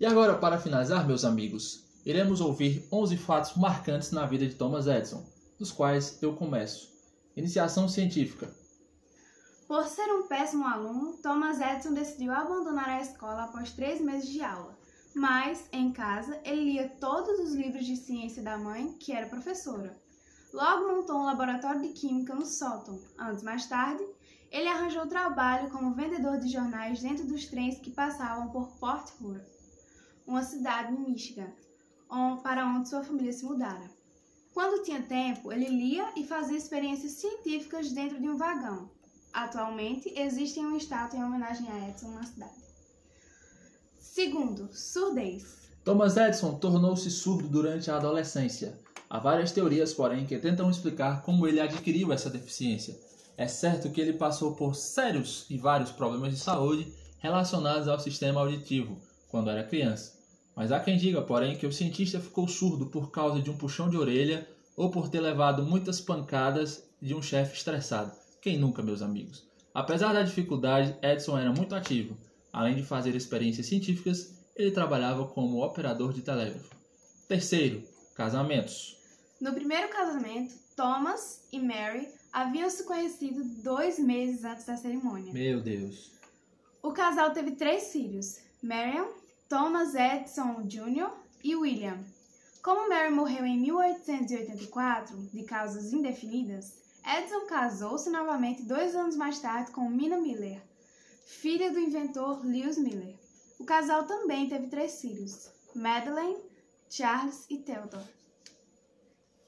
E 0.00 0.06
agora, 0.06 0.38
para 0.38 0.58
finalizar, 0.58 1.06
meus 1.06 1.26
amigos, 1.26 1.84
iremos 2.06 2.40
ouvir 2.40 2.88
11 2.90 3.18
fatos 3.18 3.54
marcantes 3.54 4.12
na 4.12 4.24
vida 4.24 4.46
de 4.46 4.54
Thomas 4.54 4.86
Edison, 4.86 5.22
dos 5.58 5.70
quais 5.70 6.22
eu 6.22 6.34
começo. 6.34 6.90
Iniciação 7.36 7.86
científica. 7.86 8.50
Por 9.68 9.84
ser 9.84 10.10
um 10.14 10.26
péssimo 10.26 10.66
aluno, 10.66 11.18
Thomas 11.18 11.60
Edison 11.60 11.92
decidiu 11.92 12.32
abandonar 12.32 12.88
a 12.88 13.02
escola 13.02 13.44
após 13.44 13.72
três 13.72 14.00
meses 14.00 14.30
de 14.30 14.40
aula. 14.40 14.74
Mas, 15.14 15.68
em 15.70 15.92
casa, 15.92 16.40
ele 16.46 16.72
lia 16.72 16.88
todos 16.98 17.40
os 17.40 17.52
livros 17.52 17.84
de 17.84 17.94
ciência 17.94 18.42
da 18.42 18.56
mãe, 18.56 18.96
que 18.98 19.12
era 19.12 19.28
professora. 19.28 20.02
Logo 20.54 20.86
montou 20.86 21.16
um 21.16 21.24
laboratório 21.24 21.82
de 21.82 21.88
química 21.88 22.32
no 22.32 22.46
sótão. 22.46 23.02
Anos 23.18 23.42
mais 23.42 23.66
tarde, 23.66 24.04
ele 24.50 24.68
arranjou 24.68 25.06
trabalho 25.06 25.70
como 25.70 25.94
vendedor 25.94 26.38
de 26.38 26.48
jornais 26.48 27.00
dentro 27.00 27.26
dos 27.26 27.46
trens 27.46 27.78
que 27.78 27.90
passavam 27.90 28.48
por 28.48 28.68
Port 28.78 29.10
Huron, 29.20 29.40
uma 30.26 30.42
cidade 30.42 30.92
em 30.92 31.10
Michigan, 31.10 31.52
para 32.42 32.66
onde 32.66 32.88
sua 32.88 33.02
família 33.02 33.32
se 33.32 33.44
mudara. 33.44 33.90
Quando 34.52 34.84
tinha 34.84 35.02
tempo, 35.02 35.52
ele 35.52 35.68
lia 35.68 36.12
e 36.16 36.24
fazia 36.24 36.56
experiências 36.56 37.12
científicas 37.12 37.90
dentro 37.90 38.20
de 38.20 38.28
um 38.28 38.36
vagão. 38.36 38.88
Atualmente, 39.32 40.12
existe 40.16 40.60
uma 40.60 40.76
estátua 40.76 41.18
em 41.18 41.24
homenagem 41.24 41.68
a 41.68 41.88
Edison 41.88 42.10
na 42.12 42.22
cidade. 42.22 42.62
Segundo, 43.98 44.68
surdez. 44.72 45.64
Thomas 45.84 46.16
Edison 46.16 46.54
tornou-se 46.54 47.10
surdo 47.10 47.48
durante 47.48 47.90
a 47.90 47.96
adolescência. 47.96 48.78
Há 49.10 49.18
várias 49.18 49.50
teorias, 49.50 49.92
porém, 49.92 50.24
que 50.24 50.38
tentam 50.38 50.70
explicar 50.70 51.22
como 51.22 51.48
ele 51.48 51.60
adquiriu 51.60 52.12
essa 52.12 52.30
deficiência. 52.30 52.96
É 53.36 53.48
certo 53.48 53.90
que 53.90 54.00
ele 54.00 54.12
passou 54.12 54.54
por 54.54 54.76
sérios 54.76 55.44
e 55.50 55.58
vários 55.58 55.90
problemas 55.90 56.30
de 56.30 56.38
saúde 56.38 56.92
relacionados 57.18 57.88
ao 57.88 57.98
sistema 57.98 58.40
auditivo 58.40 58.96
quando 59.28 59.50
era 59.50 59.64
criança. 59.64 60.14
Mas 60.54 60.70
há 60.70 60.78
quem 60.78 60.96
diga, 60.96 61.20
porém, 61.20 61.56
que 61.56 61.66
o 61.66 61.72
cientista 61.72 62.20
ficou 62.20 62.46
surdo 62.46 62.86
por 62.86 63.10
causa 63.10 63.42
de 63.42 63.50
um 63.50 63.56
puxão 63.56 63.90
de 63.90 63.96
orelha 63.96 64.48
ou 64.76 64.90
por 64.90 65.08
ter 65.08 65.20
levado 65.20 65.64
muitas 65.64 66.00
pancadas 66.00 66.88
de 67.02 67.14
um 67.14 67.20
chefe 67.20 67.56
estressado. 67.56 68.12
Quem 68.40 68.58
nunca, 68.58 68.82
meus 68.82 69.02
amigos? 69.02 69.44
Apesar 69.74 70.12
da 70.12 70.22
dificuldade, 70.22 70.96
Edison 71.02 71.36
era 71.36 71.52
muito 71.52 71.74
ativo. 71.74 72.16
Além 72.52 72.76
de 72.76 72.84
fazer 72.84 73.16
experiências 73.16 73.66
científicas, 73.66 74.32
ele 74.54 74.70
trabalhava 74.70 75.26
como 75.26 75.64
operador 75.64 76.12
de 76.12 76.22
telégrafo. 76.22 76.70
Terceiro, 77.26 77.82
casamentos. 78.14 78.96
No 79.40 79.52
primeiro 79.52 79.88
casamento, 79.88 80.54
Thomas 80.76 81.42
e 81.52 81.58
Mary 81.58 82.08
haviam 82.34 82.68
se 82.68 82.82
conhecido 82.82 83.44
dois 83.62 83.96
meses 83.96 84.44
antes 84.44 84.64
da 84.64 84.76
cerimônia. 84.76 85.32
Meu 85.32 85.60
Deus. 85.60 86.10
O 86.82 86.92
casal 86.92 87.32
teve 87.32 87.52
três 87.52 87.92
filhos: 87.92 88.40
Marion, 88.60 89.06
Thomas 89.48 89.94
Edison 89.94 90.62
Jr. 90.66 91.10
e 91.44 91.54
William. 91.54 92.04
Como 92.60 92.88
Mary 92.88 93.12
morreu 93.12 93.46
em 93.46 93.58
1884, 93.60 95.16
de 95.32 95.44
causas 95.44 95.92
indefinidas, 95.92 96.82
Edison 97.06 97.46
casou-se 97.46 98.10
novamente 98.10 98.62
dois 98.62 98.96
anos 98.96 99.16
mais 99.16 99.38
tarde 99.38 99.70
com 99.70 99.88
Mina 99.88 100.18
Miller, 100.18 100.60
filha 101.26 101.70
do 101.70 101.78
inventor 101.78 102.44
Lewis 102.44 102.78
Miller. 102.78 103.14
O 103.60 103.64
casal 103.64 104.04
também 104.04 104.48
teve 104.48 104.66
três 104.68 105.00
filhos, 105.00 105.50
Madeleine, 105.74 106.42
Charles 106.90 107.46
e 107.48 107.58
Theodore. 107.58 108.02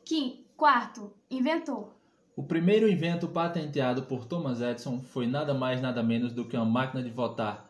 Quinto, 0.04 0.44
quarto, 0.56 1.12
inventor. 1.30 1.96
O 2.36 2.42
primeiro 2.42 2.88
invento 2.88 3.26
patenteado 3.26 4.02
por 4.02 4.26
Thomas 4.26 4.60
Edison 4.60 5.00
foi 5.00 5.26
nada 5.26 5.54
mais 5.54 5.80
nada 5.80 6.02
menos 6.02 6.32
do 6.32 6.44
que 6.44 6.56
uma 6.56 6.66
máquina 6.66 7.02
de 7.02 7.10
votar. 7.10 7.68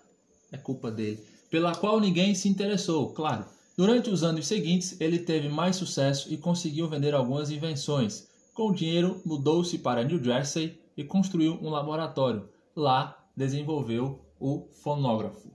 É 0.52 0.58
culpa 0.58 0.90
dele 0.90 1.25
pela 1.50 1.75
qual 1.75 2.00
ninguém 2.00 2.35
se 2.35 2.49
interessou, 2.49 3.11
claro. 3.11 3.44
Durante 3.76 4.11
os 4.11 4.23
anos 4.23 4.46
seguintes, 4.46 5.00
ele 5.00 5.18
teve 5.18 5.49
mais 5.49 5.76
sucesso 5.76 6.32
e 6.32 6.37
conseguiu 6.37 6.88
vender 6.88 7.14
algumas 7.14 7.50
invenções. 7.50 8.26
Com 8.54 8.68
o 8.68 8.75
dinheiro, 8.75 9.20
mudou-se 9.25 9.78
para 9.78 10.02
New 10.02 10.23
Jersey 10.23 10.78
e 10.96 11.04
construiu 11.04 11.58
um 11.62 11.68
laboratório. 11.68 12.49
Lá, 12.75 13.16
desenvolveu 13.37 14.20
o 14.40 14.66
fonógrafo. 14.82 15.50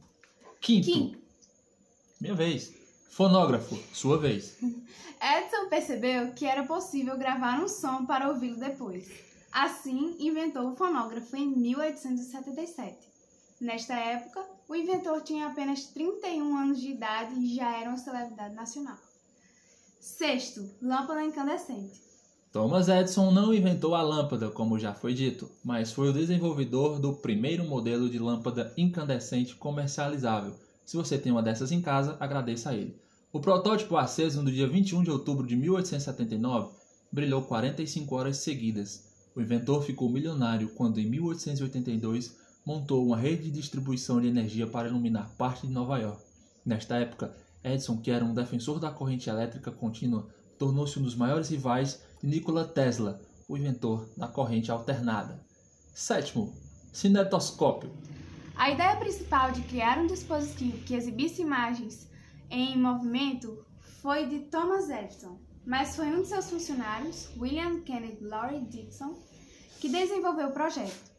Quinto. 0.59 1.15
Minha 2.19 2.35
vez. 2.35 2.80
Fonógrafo, 3.11 3.77
sua 3.93 4.17
vez. 4.17 4.57
Edson 4.61 5.67
percebeu 5.69 6.31
que 6.31 6.45
era 6.45 6.63
possível 6.63 7.17
gravar 7.17 7.61
um 7.61 7.67
som 7.67 8.05
para 8.05 8.29
ouvi-lo 8.29 8.57
depois. 8.57 9.05
Assim, 9.51 10.15
inventou 10.17 10.71
o 10.71 10.75
fonógrafo 10.77 11.35
em 11.35 11.45
1877. 11.45 12.97
Nesta 13.59 13.93
época, 13.95 14.41
o 14.67 14.73
inventor 14.73 15.21
tinha 15.23 15.47
apenas 15.47 15.87
31 15.87 16.57
anos 16.57 16.79
de 16.79 16.91
idade 16.91 17.35
e 17.37 17.53
já 17.53 17.77
era 17.77 17.89
uma 17.89 17.97
celebridade 17.97 18.55
nacional. 18.55 18.97
Sexto, 19.99 20.67
lâmpada 20.81 21.21
incandescente. 21.21 21.99
Thomas 22.49 22.87
Edison 22.87 23.29
não 23.29 23.53
inventou 23.53 23.93
a 23.93 24.01
lâmpada, 24.01 24.49
como 24.49 24.79
já 24.79 24.93
foi 24.93 25.13
dito, 25.13 25.51
mas 25.63 25.91
foi 25.91 26.09
o 26.09 26.13
desenvolvedor 26.13 26.97
do 26.97 27.13
primeiro 27.13 27.65
modelo 27.65 28.09
de 28.09 28.17
lâmpada 28.17 28.73
incandescente 28.77 29.53
comercializável. 29.55 30.55
Se 30.91 30.97
você 30.97 31.17
tem 31.17 31.31
uma 31.31 31.41
dessas 31.41 31.71
em 31.71 31.79
casa, 31.79 32.17
agradeça 32.19 32.69
a 32.69 32.75
ele. 32.75 32.99
O 33.31 33.39
protótipo 33.39 33.95
aceso 33.95 34.43
no 34.43 34.51
dia 34.51 34.67
21 34.67 35.03
de 35.03 35.09
outubro 35.09 35.47
de 35.47 35.55
1879 35.55 36.73
brilhou 37.09 37.43
45 37.43 38.13
horas 38.13 38.35
seguidas. 38.39 39.05
O 39.33 39.39
inventor 39.39 39.83
ficou 39.83 40.09
milionário 40.09 40.67
quando, 40.75 40.99
em 40.99 41.09
1882, 41.09 42.35
montou 42.65 43.05
uma 43.05 43.15
rede 43.15 43.43
de 43.43 43.51
distribuição 43.51 44.19
de 44.19 44.27
energia 44.27 44.67
para 44.67 44.89
iluminar 44.89 45.33
parte 45.37 45.65
de 45.65 45.71
Nova 45.71 45.97
York. 45.97 46.21
Nesta 46.65 46.97
época, 46.97 47.37
Edison, 47.63 47.95
que 47.95 48.11
era 48.11 48.25
um 48.25 48.33
defensor 48.33 48.77
da 48.77 48.91
corrente 48.91 49.29
elétrica 49.29 49.71
contínua, 49.71 50.27
tornou-se 50.59 50.99
um 50.99 51.03
dos 51.03 51.15
maiores 51.15 51.47
rivais 51.47 52.01
de 52.21 52.27
Nikola 52.27 52.65
Tesla, 52.65 53.21
o 53.47 53.55
inventor 53.55 54.09
da 54.17 54.27
corrente 54.27 54.69
alternada. 54.69 55.39
Sétimo, 55.93 56.53
cinetoscópio. 56.91 57.89
A 58.61 58.69
ideia 58.69 58.95
principal 58.95 59.51
de 59.51 59.63
criar 59.63 59.97
um 59.97 60.05
dispositivo 60.05 60.77
que 60.83 60.93
exibisse 60.93 61.41
imagens 61.41 62.07
em 62.47 62.77
movimento 62.77 63.65
foi 64.03 64.27
de 64.27 64.37
Thomas 64.51 64.87
Edison, 64.87 65.39
mas 65.65 65.95
foi 65.95 66.05
um 66.05 66.21
de 66.21 66.27
seus 66.27 66.47
funcionários, 66.47 67.27
William 67.39 67.81
Kenneth 67.81 68.19
Laurie 68.21 68.63
Dixon, 68.65 69.15
que 69.79 69.89
desenvolveu 69.89 70.49
o 70.49 70.51
projeto. 70.51 71.09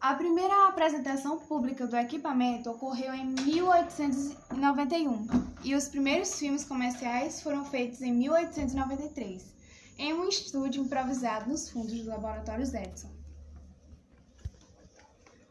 A 0.00 0.14
primeira 0.14 0.68
apresentação 0.68 1.40
pública 1.40 1.84
do 1.84 1.96
equipamento 1.96 2.70
ocorreu 2.70 3.12
em 3.12 3.26
1891 3.26 5.26
e 5.64 5.74
os 5.74 5.88
primeiros 5.88 6.38
filmes 6.38 6.64
comerciais 6.64 7.42
foram 7.42 7.64
feitos 7.64 8.00
em 8.02 8.12
1893, 8.12 9.52
em 9.98 10.14
um 10.14 10.28
estúdio 10.28 10.84
improvisado 10.84 11.50
nos 11.50 11.68
fundos 11.68 12.04
do 12.04 12.08
Laboratório 12.08 12.62
Edison. 12.62 13.10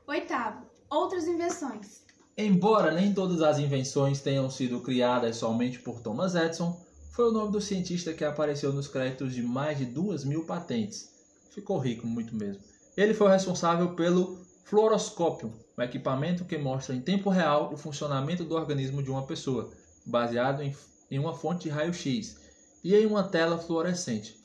Oitavo, 0.07 0.76
outras 0.89 1.27
invenções. 1.27 2.01
Embora 2.37 2.91
nem 2.91 3.13
todas 3.13 3.41
as 3.41 3.57
invenções 3.57 4.21
tenham 4.21 4.49
sido 4.49 4.79
criadas 4.81 5.37
somente 5.37 5.79
por 5.79 6.01
Thomas 6.01 6.35
Edison, 6.35 6.79
foi 7.11 7.29
o 7.29 7.31
nome 7.31 7.51
do 7.51 7.59
cientista 7.59 8.13
que 8.13 8.23
apareceu 8.23 8.71
nos 8.71 8.87
créditos 8.87 9.33
de 9.33 9.41
mais 9.41 9.79
de 9.79 9.85
duas 9.85 10.23
mil 10.23 10.45
patentes. 10.45 11.09
Ficou 11.49 11.79
rico, 11.79 12.05
muito 12.05 12.35
mesmo. 12.35 12.61
Ele 12.95 13.15
foi 13.15 13.31
responsável 13.31 13.95
pelo 13.95 14.37
fluoroscópio, 14.65 15.51
um 15.75 15.81
equipamento 15.81 16.45
que 16.45 16.59
mostra 16.59 16.93
em 16.93 17.01
tempo 17.01 17.31
real 17.31 17.73
o 17.73 17.77
funcionamento 17.77 18.43
do 18.43 18.53
organismo 18.53 19.01
de 19.01 19.09
uma 19.09 19.25
pessoa, 19.25 19.71
baseado 20.05 20.61
em, 20.61 20.75
em 21.09 21.17
uma 21.17 21.33
fonte 21.33 21.63
de 21.63 21.69
raio-x 21.69 22.37
e 22.83 22.93
em 22.93 23.07
uma 23.07 23.23
tela 23.23 23.57
fluorescente. 23.57 24.37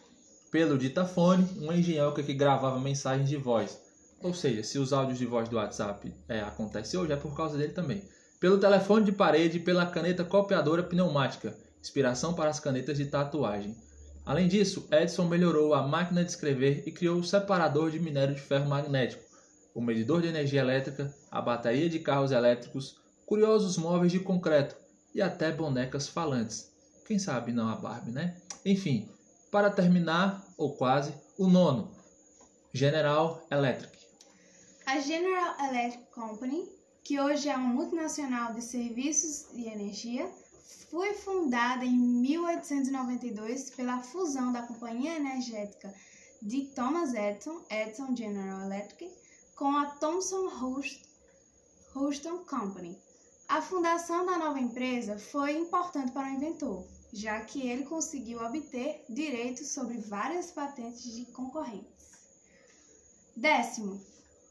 Pelo 0.51 0.79
ditafone, 0.79 1.47
um 1.61 1.73
engenhoca 1.73 2.23
que 2.23 2.33
gravava 2.33 2.79
mensagens 2.79 3.29
de 3.29 3.37
voz. 3.37 3.82
Ou 4.23 4.33
seja, 4.33 4.63
se 4.63 4.79
os 4.79 4.93
áudios 4.93 5.19
de 5.19 5.27
voz 5.27 5.49
do 5.49 5.57
WhatsApp 5.57 6.15
é, 6.29 6.41
acontecem 6.41 6.99
hoje, 6.99 7.13
é 7.13 7.17
por 7.17 7.37
causa 7.37 7.59
dele 7.59 7.73
também. 7.73 8.03
Pelo 8.39 8.59
telefone 8.59 9.05
de 9.05 9.13
parede 9.13 9.59
e 9.59 9.61
pela 9.61 9.87
caneta 9.87 10.25
copiadora 10.25 10.83
pneumática, 10.83 11.57
inspiração 11.81 12.33
para 12.35 12.51
as 12.51 12.61
canetas 12.61 12.97
de 12.97 13.07
tatuagem. 13.07 13.77
Além 14.25 14.47
disso, 14.47 14.87
Edison 14.93 15.27
melhorou 15.27 15.75
a 15.75 15.83
máquina 15.83 16.25
de 16.25 16.31
escrever 16.31 16.85
e 16.87 16.93
criou 16.93 17.19
o 17.19 17.25
separador 17.25 17.91
de 17.91 17.99
minério 17.99 18.35
de 18.35 18.41
ferro 18.41 18.69
magnético, 18.69 19.25
o 19.75 19.81
medidor 19.81 20.23
de 20.23 20.29
energia 20.29 20.61
elétrica, 20.61 21.13
a 21.31 21.41
bateria 21.41 21.89
de 21.89 21.99
carros 21.99 22.31
elétricos, 22.31 23.01
curiosos 23.27 23.77
móveis 23.77 24.13
de 24.13 24.21
concreto 24.21 24.77
e 25.13 25.21
até 25.21 25.51
bonecas 25.51 26.07
falantes. 26.07 26.71
Quem 27.05 27.19
sabe 27.19 27.53
não 27.53 27.69
a 27.69 27.75
Barbie, 27.75 28.13
né? 28.13 28.37
Enfim, 28.65 29.09
para 29.51 29.71
terminar, 29.71 30.47
ou 30.57 30.77
quase, 30.77 31.13
o 31.37 31.49
nono, 31.49 31.91
General 32.73 33.45
Electric. 33.51 34.12
A 34.93 35.01
General 35.01 35.57
Electric 35.59 36.11
Company, 36.11 36.71
que 37.03 37.19
hoje 37.19 37.49
é 37.49 37.57
uma 37.57 37.73
multinacional 37.73 38.53
de 38.53 38.61
serviços 38.61 39.51
de 39.57 39.65
energia, 39.67 40.31
foi 40.91 41.15
fundada 41.15 41.83
em 41.83 41.97
1892 41.97 43.71
pela 43.71 44.03
fusão 44.03 44.53
da 44.53 44.61
companhia 44.61 45.17
energética 45.17 45.95
de 46.43 46.67
Thomas 46.75 47.15
Edison, 47.15 47.63
Edison 47.71 48.15
General 48.15 48.67
Electric, 48.67 49.11
com 49.57 49.75
a 49.75 49.87
Thomson 49.93 50.51
Houston 51.95 52.45
Company. 52.45 52.95
A 53.49 53.63
fundação 53.63 54.27
da 54.27 54.37
nova 54.37 54.61
empresa 54.61 55.19
foi 55.19 55.57
importante 55.57 56.13
para 56.13 56.29
o 56.29 56.35
inventor, 56.35 56.87
já 57.15 57.41
que 57.41 57.67
ele 57.67 57.87
conseguiu 57.87 58.43
obter 58.43 59.07
direitos 59.09 59.69
sobre 59.69 59.97
várias 59.97 60.51
patentes 60.51 61.15
de 61.15 61.25
concorrentes. 61.33 62.11
Décimo, 63.35 63.99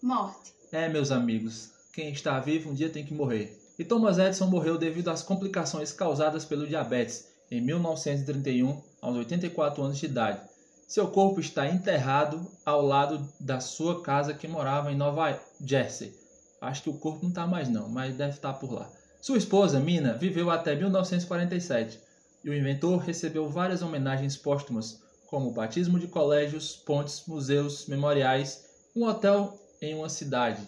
morte. 0.02 0.54
É, 0.72 0.90
meus 0.90 1.12
amigos, 1.12 1.72
quem 1.94 2.12
está 2.12 2.40
vivo 2.40 2.72
um 2.72 2.74
dia 2.74 2.90
tem 2.90 3.06
que 3.06 3.14
morrer. 3.14 3.58
E 3.78 3.84
Thomas 3.84 4.18
Edison 4.18 4.48
morreu 4.48 4.78
devido 4.78 5.10
às 5.10 5.22
complicações 5.22 5.92
causadas 5.92 6.44
pelo 6.44 6.68
diabetes 6.68 7.28
em 7.50 7.62
1931, 7.62 8.82
aos 9.02 9.16
84 9.18 9.84
anos 9.84 9.98
de 9.98 10.06
idade. 10.06 10.42
Seu 10.88 11.08
corpo 11.08 11.40
está 11.40 11.68
enterrado 11.68 12.46
ao 12.66 12.82
lado 12.86 13.28
da 13.40 13.60
sua 13.60 14.02
casa 14.02 14.34
que 14.34 14.48
morava 14.48 14.92
em 14.92 14.96
Nova 14.96 15.40
Jersey. 15.64 16.14
Acho 16.60 16.84
que 16.84 16.90
o 16.90 16.98
corpo 16.98 17.20
não 17.24 17.30
está 17.30 17.48
mais 17.48 17.70
não, 17.70 17.88
mas 17.88 18.16
deve 18.16 18.32
estar 18.32 18.54
por 18.54 18.72
lá. 18.72 18.90
Sua 19.22 19.38
esposa, 19.38 19.80
Mina, 19.80 20.14
viveu 20.14 20.50
até 20.50 20.76
1947 20.76 22.00
e 22.44 22.50
o 22.50 22.54
inventor 22.54 22.98
recebeu 22.98 23.48
várias 23.48 23.82
homenagens 23.82 24.36
póstumas, 24.36 25.02
como 25.28 25.52
batismo 25.52 26.00
de 26.00 26.08
colégios, 26.08 26.76
pontes, 26.76 27.24
museus, 27.28 27.86
memoriais, 27.88 28.66
um 28.96 29.06
hotel 29.06 29.58
em 29.82 29.96
uma 29.96 30.10
cidade. 30.10 30.62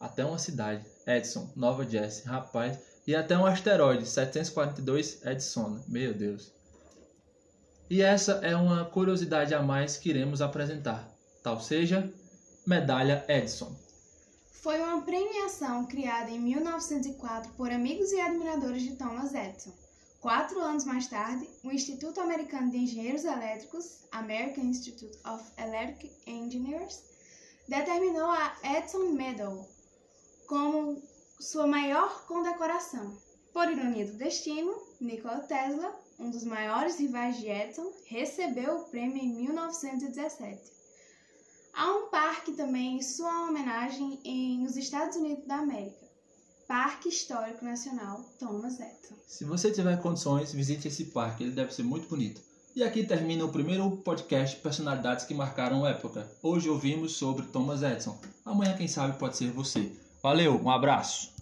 Até 0.00 0.24
uma 0.24 0.38
cidade. 0.38 0.84
Edson, 1.06 1.50
Nova 1.54 1.88
Jersey, 1.88 2.24
rapaz. 2.24 2.78
E 3.06 3.14
até 3.14 3.36
um 3.38 3.46
asteroide, 3.46 4.06
742 4.06 5.24
Edson. 5.24 5.80
Meu 5.86 6.12
Deus. 6.12 6.52
E 7.88 8.02
essa 8.02 8.40
é 8.42 8.56
uma 8.56 8.84
curiosidade 8.86 9.54
a 9.54 9.62
mais 9.62 9.96
que 9.96 10.08
iremos 10.08 10.40
apresentar. 10.40 11.08
Tal 11.42 11.60
seja, 11.60 12.10
Medalha 12.66 13.24
Edison. 13.28 13.76
Foi 14.50 14.80
uma 14.80 15.02
premiação 15.02 15.84
criada 15.84 16.30
em 16.30 16.40
1904 16.40 17.52
por 17.52 17.70
amigos 17.70 18.10
e 18.12 18.20
admiradores 18.20 18.82
de 18.82 18.96
Thomas 18.96 19.34
Edison. 19.34 19.74
Quatro 20.18 20.58
anos 20.58 20.86
mais 20.86 21.06
tarde, 21.06 21.46
o 21.62 21.70
Instituto 21.70 22.18
Americano 22.18 22.70
de 22.70 22.78
Engenheiros 22.78 23.24
Elétricos, 23.24 24.06
American 24.10 24.64
Institute 24.64 25.18
of 25.26 25.44
Electric 25.58 26.10
Engineers, 26.26 27.02
determinou 27.68 28.30
a 28.30 28.56
Edison 28.62 29.10
Medal 29.12 29.68
como 30.46 31.02
sua 31.40 31.66
maior 31.66 32.26
condecoração. 32.26 33.16
Por 33.52 33.70
ironia 33.70 34.06
do 34.06 34.14
destino, 34.14 34.74
Nikola 35.00 35.40
Tesla, 35.40 35.94
um 36.18 36.30
dos 36.30 36.44
maiores 36.44 36.98
rivais 36.98 37.38
de 37.38 37.48
Edison, 37.48 37.90
recebeu 38.06 38.76
o 38.76 38.84
prêmio 38.84 39.18
em 39.18 39.32
1917. 39.34 40.72
Há 41.72 41.92
um 41.92 42.08
parque 42.08 42.52
também 42.52 42.96
em 42.96 43.02
sua 43.02 43.48
homenagem 43.48 44.20
em, 44.24 44.58
nos 44.60 44.76
Estados 44.76 45.16
Unidos 45.16 45.44
da 45.46 45.56
América. 45.56 46.04
Parque 46.66 47.08
Histórico 47.08 47.64
Nacional 47.64 48.24
Thomas 48.38 48.80
Edison. 48.80 49.16
Se 49.26 49.44
você 49.44 49.70
tiver 49.70 50.00
condições, 50.00 50.52
visite 50.52 50.88
esse 50.88 51.06
parque, 51.06 51.44
ele 51.44 51.52
deve 51.52 51.74
ser 51.74 51.82
muito 51.82 52.08
bonito. 52.08 52.40
E 52.76 52.82
aqui 52.82 53.04
termina 53.04 53.44
o 53.44 53.52
primeiro 53.52 53.88
podcast 53.88 54.56
Personalidades 54.56 55.24
que 55.24 55.32
Marcaram 55.32 55.86
Época. 55.86 56.28
Hoje 56.42 56.68
ouvimos 56.68 57.12
sobre 57.12 57.46
Thomas 57.46 57.84
Edison. 57.84 58.18
Amanhã, 58.44 58.76
quem 58.76 58.88
sabe, 58.88 59.16
pode 59.16 59.36
ser 59.36 59.52
você. 59.52 59.92
Valeu, 60.20 60.60
um 60.60 60.68
abraço. 60.68 61.33